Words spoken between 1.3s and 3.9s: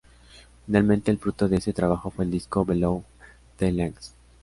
de este trabajo fue el disco "Below the